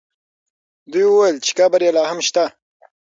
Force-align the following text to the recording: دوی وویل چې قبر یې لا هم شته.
دوی 0.91 1.05
وویل 1.07 1.37
چې 1.45 1.51
قبر 1.59 1.79
یې 1.85 1.91
لا 1.95 2.03
هم 2.11 2.19
شته. 2.27 2.45